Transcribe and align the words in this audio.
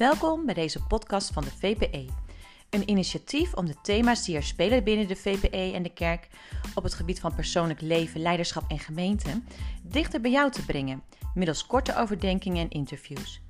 Welkom 0.00 0.46
bij 0.46 0.54
deze 0.54 0.82
podcast 0.82 1.32
van 1.32 1.44
de 1.44 1.50
VPE. 1.50 2.06
Een 2.70 2.90
initiatief 2.90 3.54
om 3.54 3.66
de 3.66 3.74
thema's 3.82 4.24
die 4.24 4.36
er 4.36 4.42
spelen 4.42 4.84
binnen 4.84 5.08
de 5.08 5.16
VPE 5.16 5.72
en 5.74 5.82
de 5.82 5.92
kerk 5.92 6.28
op 6.74 6.82
het 6.82 6.94
gebied 6.94 7.20
van 7.20 7.34
persoonlijk 7.34 7.80
leven, 7.80 8.20
leiderschap 8.20 8.70
en 8.70 8.78
gemeente 8.78 9.42
dichter 9.82 10.20
bij 10.20 10.30
jou 10.30 10.50
te 10.50 10.64
brengen, 10.64 11.02
middels 11.34 11.66
korte 11.66 11.96
overdenkingen 11.96 12.62
en 12.62 12.70
interviews. 12.70 13.40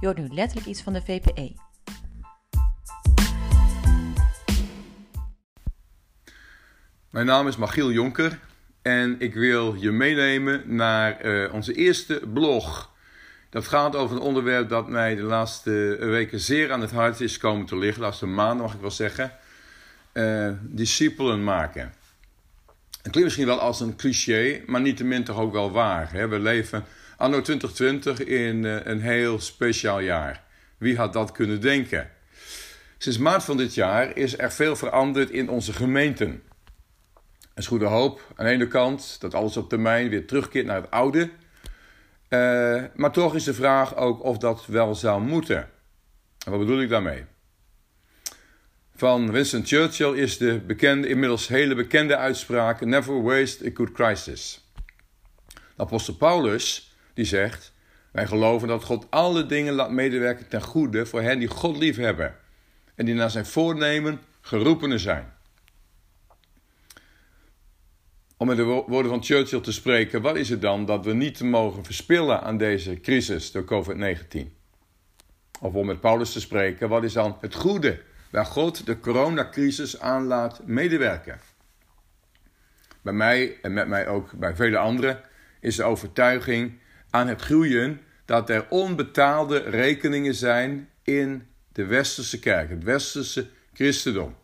Je 0.00 0.06
hoort 0.06 0.18
nu 0.18 0.28
letterlijk 0.28 0.66
iets 0.66 0.82
van 0.82 0.92
de 0.92 1.02
VPE. 1.02 1.52
Mijn 7.10 7.26
naam 7.26 7.48
is 7.48 7.56
Machiel 7.56 7.92
Jonker 7.92 8.40
en 8.82 9.20
ik 9.20 9.34
wil 9.34 9.74
je 9.74 9.90
meenemen 9.90 10.74
naar 10.74 11.24
uh, 11.24 11.54
onze 11.54 11.74
eerste 11.74 12.22
blog. 12.32 12.90
Dat 13.50 13.66
gaat 13.66 13.96
over 13.96 14.16
een 14.16 14.22
onderwerp 14.22 14.68
dat 14.68 14.88
mij 14.88 15.14
de 15.14 15.22
laatste 15.22 15.96
weken 16.00 16.40
zeer 16.40 16.72
aan 16.72 16.80
het 16.80 16.90
hart 16.90 17.20
is 17.20 17.38
komen 17.38 17.66
te 17.66 17.76
liggen. 17.76 17.98
De 18.00 18.06
laatste 18.06 18.26
maanden 18.26 18.64
mag 18.64 18.74
ik 18.74 18.80
wel 18.80 18.90
zeggen. 18.90 19.32
Uh, 20.12 20.50
discipelen 20.60 21.44
maken. 21.44 21.94
Het 23.02 23.10
klinkt 23.10 23.22
misschien 23.22 23.46
wel 23.46 23.60
als 23.60 23.80
een 23.80 23.96
cliché, 23.96 24.62
maar 24.66 24.80
niettemin 24.80 25.24
toch 25.24 25.38
ook 25.38 25.52
wel 25.52 25.70
waar. 25.70 26.12
Hè? 26.12 26.28
We 26.28 26.38
leven 26.38 26.84
anno 27.16 27.40
2020 27.40 28.24
in 28.24 28.64
uh, 28.64 28.76
een 28.84 29.00
heel 29.00 29.40
speciaal 29.40 30.00
jaar. 30.00 30.42
Wie 30.78 30.96
had 30.96 31.12
dat 31.12 31.32
kunnen 31.32 31.60
denken? 31.60 32.10
Sinds 32.98 33.18
maart 33.18 33.44
van 33.44 33.56
dit 33.56 33.74
jaar 33.74 34.16
is 34.16 34.38
er 34.38 34.52
veel 34.52 34.76
veranderd 34.76 35.30
in 35.30 35.48
onze 35.48 35.72
gemeenten. 35.72 36.42
Er 37.40 37.66
is 37.66 37.66
goede 37.66 37.84
hoop 37.84 38.32
aan 38.36 38.44
de 38.44 38.52
ene 38.52 38.68
kant 38.68 39.20
dat 39.20 39.34
alles 39.34 39.56
op 39.56 39.68
termijn 39.68 40.08
weer 40.08 40.26
terugkeert 40.26 40.66
naar 40.66 40.80
het 40.80 40.90
oude. 40.90 41.30
Uh, 42.30 42.82
maar 42.94 43.12
toch 43.12 43.34
is 43.34 43.44
de 43.44 43.54
vraag 43.54 43.96
ook 43.96 44.24
of 44.24 44.38
dat 44.38 44.66
wel 44.66 44.94
zou 44.94 45.22
moeten. 45.22 45.68
En 46.44 46.50
wat 46.50 46.58
bedoel 46.58 46.80
ik 46.80 46.88
daarmee? 46.88 47.24
Van 48.94 49.32
Winston 49.32 49.66
Churchill 49.66 50.12
is 50.12 50.38
de 50.38 50.60
bekende, 50.66 51.08
inmiddels 51.08 51.48
hele 51.48 51.74
bekende 51.74 52.16
uitspraak: 52.16 52.80
Never 52.80 53.22
waste 53.22 53.66
a 53.66 53.70
good 53.74 53.92
crisis. 53.92 54.70
apostel 55.76 56.14
Paulus 56.14 56.96
die 57.14 57.24
zegt: 57.24 57.72
Wij 58.12 58.26
geloven 58.26 58.68
dat 58.68 58.84
God 58.84 59.06
alle 59.10 59.46
dingen 59.46 59.74
laat 59.74 59.90
medewerken 59.90 60.48
ten 60.48 60.62
goede 60.62 61.06
voor 61.06 61.22
hen 61.22 61.38
die 61.38 61.48
God 61.48 61.76
lief 61.76 61.96
hebben 61.96 62.36
en 62.94 63.04
die 63.04 63.14
naar 63.14 63.30
zijn 63.30 63.46
voornemen 63.46 64.20
geroepenen 64.40 65.00
zijn. 65.00 65.32
Om 68.40 68.46
met 68.46 68.56
de 68.56 68.62
woorden 68.62 69.10
van 69.10 69.22
Churchill 69.22 69.60
te 69.60 69.72
spreken, 69.72 70.22
wat 70.22 70.36
is 70.36 70.48
het 70.48 70.60
dan 70.60 70.84
dat 70.84 71.04
we 71.04 71.12
niet 71.12 71.40
mogen 71.40 71.84
verspillen 71.84 72.42
aan 72.42 72.56
deze 72.56 73.00
crisis 73.00 73.52
door 73.52 73.64
COVID-19? 73.64 74.38
Of 75.60 75.74
om 75.74 75.86
met 75.86 76.00
Paulus 76.00 76.32
te 76.32 76.40
spreken, 76.40 76.88
wat 76.88 77.04
is 77.04 77.12
dan 77.12 77.36
het 77.40 77.54
goede 77.54 78.00
waar 78.30 78.46
God 78.46 78.86
de 78.86 79.00
coronacrisis 79.00 80.00
aan 80.00 80.24
laat 80.24 80.60
medewerken? 80.66 81.40
Bij 83.02 83.12
mij 83.12 83.58
en 83.62 83.72
met 83.72 83.88
mij 83.88 84.08
ook 84.08 84.32
bij 84.32 84.54
vele 84.54 84.78
anderen 84.78 85.20
is 85.60 85.76
de 85.76 85.84
overtuiging 85.84 86.78
aan 87.10 87.28
het 87.28 87.40
groeien 87.40 88.00
dat 88.24 88.50
er 88.50 88.66
onbetaalde 88.68 89.58
rekeningen 89.58 90.34
zijn 90.34 90.88
in 91.02 91.46
de 91.72 91.84
westerse 91.84 92.38
kerk, 92.38 92.70
het 92.70 92.84
westerse 92.84 93.48
christendom. 93.72 94.34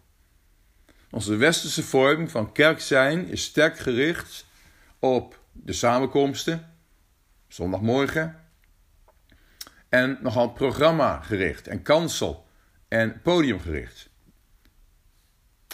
Onze 1.16 1.36
westerse 1.36 1.82
vorm 1.82 2.28
van 2.28 2.52
kerk 2.52 2.80
zijn 2.80 3.28
is 3.28 3.44
sterk 3.44 3.78
gericht 3.78 4.46
op 4.98 5.40
de 5.52 5.72
samenkomsten, 5.72 6.74
zondagmorgen, 7.48 8.36
en 9.88 10.18
nogal 10.22 10.48
programma 10.48 11.20
gericht 11.20 11.68
en 11.68 11.82
kansel 11.82 12.46
en 12.88 13.20
podiumgericht. 13.22 14.08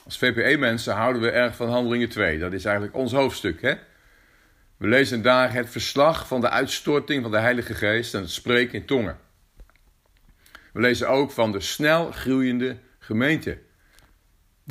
Als 0.05 0.19
VPE-mensen 0.19 0.95
houden 0.95 1.23
we 1.23 1.31
erg 1.31 1.57
van 1.57 1.69
Handelingen 1.69 2.09
2. 2.09 2.39
Dat 2.39 2.53
is 2.53 2.65
eigenlijk 2.65 2.97
ons 2.97 3.13
hoofdstuk. 3.13 3.63
Hè? 3.63 3.75
We 4.77 4.87
lezen 4.87 5.23
daar 5.23 5.53
het 5.53 5.71
verslag 5.71 6.27
van 6.27 6.41
de 6.41 6.49
uitstorting 6.49 7.23
van 7.23 7.31
de 7.31 7.39
Heilige 7.39 7.75
Geest 7.75 8.15
en 8.15 8.21
het 8.21 8.31
spreken 8.31 8.75
in 8.75 8.87
tongen. 8.87 9.19
We 10.73 10.81
lezen 10.81 11.09
ook 11.09 11.31
van 11.31 11.53
de 11.53 11.61
snel 11.61 12.13
groeiende 12.13 12.77
gemeente 12.99 13.59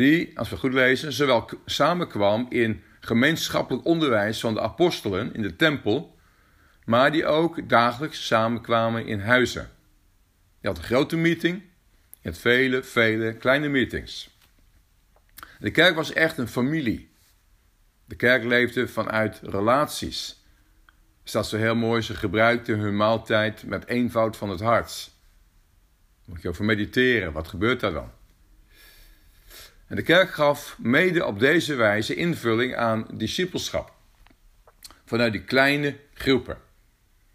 die, 0.02 0.40
als 0.40 0.50
we 0.50 0.58
goed 0.58 0.74
lezen, 0.74 1.14
zowel 1.14 1.50
samenkwam 1.66 2.46
in 2.50 2.84
gemeenschappelijk 3.00 3.86
onderwijs 3.86 4.40
van 4.40 4.54
de 4.54 4.62
apostelen 4.62 5.34
in 5.34 5.42
de 5.42 5.56
tempel, 5.56 6.18
maar 6.86 7.12
die 7.12 7.26
ook 7.26 7.70
dagelijks 7.70 8.26
samenkwamen 8.26 9.06
in 9.06 9.20
huizen. 9.20 9.70
Je 10.62 10.68
had 10.68 10.78
een 10.78 10.84
grote 10.84 11.18
meeting, 11.18 11.62
je 12.22 12.30
had 12.30 12.38
vele, 12.38 12.84
vele 12.84 13.34
kleine 13.34 13.68
meetings. 13.68 14.30
De 15.60 15.72
kerk 15.72 15.96
was 15.96 16.14
echt 16.14 16.38
een 16.38 16.48
familie. 16.48 17.10
De 18.06 18.16
kerk 18.16 18.44
leefde 18.44 18.88
vanuit 18.88 19.40
relaties. 19.44 20.44
Staat 21.24 21.48
zo 21.48 21.58
heel 21.58 21.76
mooi, 21.76 22.02
ze 22.02 22.16
gebruikten 22.16 22.80
hun 22.80 22.96
maaltijd 22.96 23.64
met 23.64 23.88
eenvoud 23.88 24.38
van 24.38 24.50
het 24.50 24.60
hart. 24.60 25.12
Moet 26.26 26.42
je 26.42 26.50
over 26.50 26.66
mediteren, 26.66 27.34
wat 27.34 27.48
gebeurt 27.48 27.80
daar 27.80 27.94
dan? 27.94 28.12
En 29.92 29.98
de 29.98 30.04
kerk 30.04 30.34
gaf 30.34 30.78
mede 30.80 31.26
op 31.26 31.40
deze 31.40 31.76
wijze 31.76 32.16
invulling 32.16 32.76
aan 32.76 33.08
discipelschap. 33.14 33.94
Vanuit 35.06 35.32
die 35.32 35.44
kleine 35.44 35.98
groepen. 36.14 36.58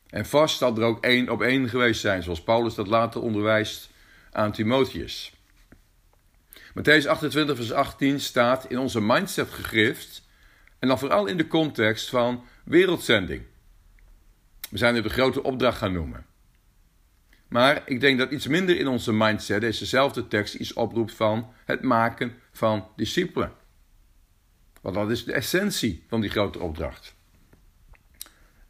En 0.09 0.27
vast 0.27 0.59
zal 0.59 0.77
er 0.77 0.83
ook 0.83 1.05
één 1.05 1.29
op 1.29 1.43
één 1.43 1.69
geweest 1.69 2.01
zijn, 2.01 2.23
zoals 2.23 2.43
Paulus 2.43 2.75
dat 2.75 2.87
later 2.87 3.21
onderwijst 3.21 3.91
aan 4.33 4.53
Timotheus. 4.53 5.33
Matthäus 6.51 7.07
28, 7.07 7.57
vers 7.57 7.73
18 7.73 8.21
staat 8.21 8.71
in 8.71 8.79
onze 8.79 9.01
mindset 9.01 9.51
gegrift, 9.51 10.23
en 10.79 10.89
dan 10.89 10.99
vooral 10.99 11.27
in 11.27 11.37
de 11.37 11.49
context 11.49 12.09
van 12.09 12.45
wereldzending. 12.65 13.43
We 14.71 14.79
zijn 14.79 14.97
er 14.97 15.03
de 15.03 15.09
grote 15.09 15.43
opdracht 15.43 15.79
gaan 15.79 15.93
noemen. 15.93 16.27
Maar 17.49 17.83
ik 17.85 18.01
denk 18.01 18.19
dat 18.19 18.31
iets 18.31 18.47
minder 18.47 18.79
in 18.79 18.89
onze 18.89 19.13
mindset 19.13 19.61
dezezelfde 19.61 20.29
tekst 20.29 20.55
iets 20.55 20.73
oproept 20.73 21.13
van 21.13 21.53
het 21.65 21.83
maken 21.83 22.45
van 22.57 22.89
discipelen. 22.97 23.53
Want 24.81 24.95
dat 24.95 25.11
is 25.11 25.25
de 25.25 25.33
essentie 25.33 26.05
van 26.09 26.21
die 26.21 26.31
grote 26.31 26.59
opdracht. 26.59 27.15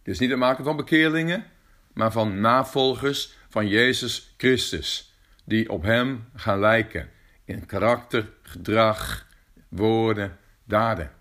Dus 0.03 0.19
niet 0.19 0.31
het 0.31 0.39
maken 0.39 0.65
van 0.65 0.77
bekeerlingen, 0.77 1.45
maar 1.93 2.13
van 2.13 2.41
navolgers 2.41 3.37
van 3.49 3.69
Jezus 3.69 4.35
Christus, 4.37 5.15
die 5.45 5.71
op 5.71 5.83
Hem 5.83 6.29
gaan 6.35 6.59
lijken 6.59 7.11
in 7.45 7.67
karakter, 7.67 8.33
gedrag, 8.43 9.27
woorden, 9.69 10.39
daden. 10.65 11.13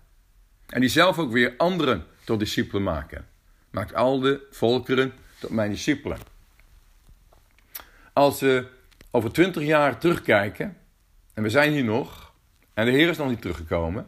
En 0.66 0.80
die 0.80 0.90
zelf 0.90 1.18
ook 1.18 1.32
weer 1.32 1.54
anderen 1.56 2.06
tot 2.24 2.38
discipelen 2.38 2.82
maken. 2.82 3.28
Maakt 3.70 3.94
al 3.94 4.20
de 4.20 4.46
volkeren 4.50 5.12
tot 5.38 5.50
mijn 5.50 5.70
discipelen. 5.70 6.18
Als 8.12 8.40
we 8.40 8.68
over 9.10 9.32
twintig 9.32 9.62
jaar 9.62 9.98
terugkijken, 9.98 10.76
en 11.34 11.42
we 11.42 11.50
zijn 11.50 11.72
hier 11.72 11.84
nog, 11.84 12.25
en 12.76 12.84
de 12.84 12.90
Heer 12.90 13.08
is 13.08 13.16
nog 13.16 13.28
niet 13.28 13.40
teruggekomen, 13.40 14.06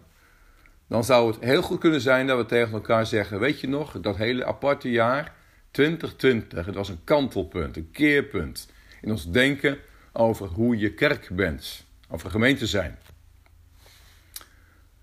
dan 0.89 1.05
zou 1.05 1.33
het 1.33 1.41
heel 1.41 1.63
goed 1.63 1.81
kunnen 1.81 2.01
zijn 2.01 2.27
dat 2.27 2.39
we 2.39 2.47
tegen 2.47 2.73
elkaar 2.73 3.07
zeggen: 3.07 3.41
Weet 3.41 3.61
je 3.61 3.69
nog, 3.69 4.01
dat 4.01 4.17
hele 4.17 4.45
aparte 4.45 4.91
jaar 4.91 5.35
2020, 5.71 6.67
het 6.67 6.75
was 6.75 6.89
een 6.89 7.05
kantelpunt, 7.05 7.77
een 7.77 7.91
keerpunt 7.91 8.73
in 9.01 9.11
ons 9.11 9.31
denken 9.31 9.79
over 10.13 10.47
hoe 10.47 10.79
je 10.79 10.95
kerk 10.95 11.29
bent, 11.33 11.87
over 12.09 12.31
gemeente 12.31 12.67
zijn. 12.67 12.99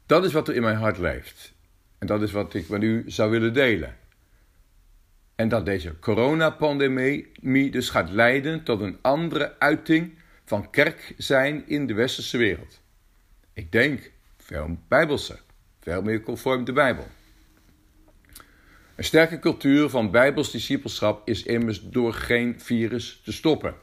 Dat 0.05 0.25
is 0.25 0.33
wat 0.33 0.47
er 0.47 0.55
in 0.55 0.61
mijn 0.61 0.77
hart 0.77 0.97
leeft. 0.97 1.53
En 1.97 2.07
dat 2.07 2.21
is 2.21 2.31
wat 2.31 2.53
ik 2.53 2.69
met 2.69 2.83
u 2.83 3.03
zou 3.07 3.31
willen 3.31 3.53
delen. 3.53 3.97
En 5.35 5.49
dat 5.49 5.65
deze 5.65 5.99
coronapandemie 5.99 7.71
dus 7.71 7.89
gaat 7.89 8.09
leiden 8.09 8.63
tot 8.63 8.81
een 8.81 8.97
andere 9.01 9.59
uiting 9.59 10.17
van 10.43 10.69
kerk 10.69 11.13
zijn 11.17 11.67
in 11.67 11.87
de 11.87 11.93
westerse 11.93 12.37
wereld. 12.37 12.83
Ik 13.55 13.71
denk 13.71 14.11
veel 14.37 14.77
bijbelser, 14.87 15.39
veel 15.81 16.01
meer 16.01 16.21
conform 16.21 16.63
de 16.63 16.73
Bijbel. 16.73 17.07
Een 18.95 19.03
sterke 19.03 19.39
cultuur 19.39 19.89
van 19.89 20.11
bijbels 20.11 20.51
discipelschap 20.51 21.27
is 21.27 21.43
immers 21.43 21.81
door 21.81 22.13
geen 22.13 22.59
virus 22.59 23.21
te 23.23 23.31
stoppen. 23.31 23.73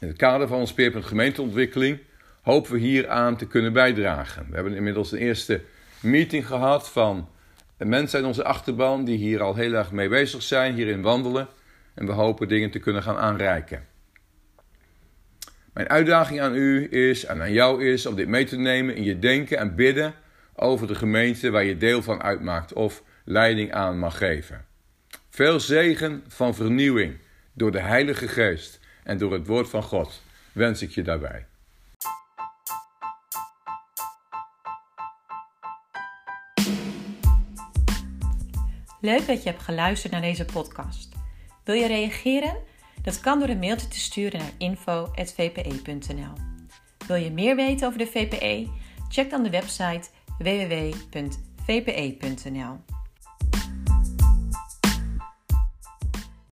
In 0.00 0.08
het 0.08 0.16
kader 0.16 0.48
van 0.48 0.58
ons 0.58 0.70
speerpunt 0.70 1.04
gemeenteontwikkeling 1.04 1.98
hopen 2.42 2.72
we 2.72 2.78
hier 2.78 3.08
aan 3.08 3.36
te 3.36 3.46
kunnen 3.46 3.72
bijdragen. 3.72 4.46
We 4.48 4.54
hebben 4.54 4.74
inmiddels 4.74 5.12
een 5.12 5.18
eerste 5.18 5.62
meeting 6.00 6.46
gehad 6.46 6.90
van 6.90 7.28
mensen 7.76 8.18
in 8.20 8.26
onze 8.26 8.44
achterban 8.44 9.04
die 9.04 9.16
hier 9.16 9.42
al 9.42 9.54
heel 9.54 9.72
erg 9.72 9.92
mee 9.92 10.08
bezig 10.08 10.42
zijn, 10.42 10.74
hierin 10.74 11.02
wandelen. 11.02 11.48
En 11.94 12.06
we 12.06 12.12
hopen 12.12 12.48
dingen 12.48 12.70
te 12.70 12.78
kunnen 12.78 13.02
gaan 13.02 13.16
aanreiken. 13.16 13.86
Mijn 15.78 15.90
uitdaging 15.90 16.40
aan 16.40 16.54
u 16.54 16.92
is 16.92 17.24
en 17.24 17.40
aan 17.40 17.52
jou 17.52 17.84
is 17.84 18.06
om 18.06 18.14
dit 18.14 18.28
mee 18.28 18.44
te 18.44 18.56
nemen 18.56 18.96
in 18.96 19.04
je 19.04 19.18
denken 19.18 19.58
en 19.58 19.74
bidden 19.74 20.14
over 20.54 20.86
de 20.86 20.94
gemeente 20.94 21.50
waar 21.50 21.64
je 21.64 21.76
deel 21.76 22.02
van 22.02 22.22
uitmaakt 22.22 22.72
of 22.72 23.02
leiding 23.24 23.72
aan 23.72 23.98
mag 23.98 24.18
geven. 24.18 24.64
Veel 25.30 25.60
zegen 25.60 26.24
van 26.28 26.54
vernieuwing 26.54 27.16
door 27.52 27.72
de 27.72 27.80
Heilige 27.80 28.28
Geest 28.28 28.80
en 29.04 29.18
door 29.18 29.32
het 29.32 29.46
Woord 29.46 29.68
van 29.68 29.82
God, 29.82 30.22
wens 30.52 30.82
ik 30.82 30.90
je 30.90 31.02
daarbij. 31.02 31.46
Leuk 39.00 39.26
dat 39.26 39.42
je 39.42 39.48
hebt 39.50 39.62
geluisterd 39.62 40.12
naar 40.12 40.22
deze 40.22 40.44
podcast. 40.44 41.08
Wil 41.64 41.74
je 41.74 41.86
reageren? 41.86 42.56
Dat 43.08 43.20
kan 43.20 43.38
door 43.38 43.48
een 43.48 43.58
mailtje 43.58 43.88
te 43.88 43.98
sturen 43.98 44.38
naar 44.38 44.52
info.vpe.nl. 44.58 46.32
Wil 47.06 47.16
je 47.16 47.30
meer 47.30 47.56
weten 47.56 47.86
over 47.86 47.98
de 47.98 48.06
VPE? 48.06 48.68
Check 49.08 49.30
dan 49.30 49.42
de 49.42 49.50
website 49.50 50.08
www.vpe.nl. 50.38 51.38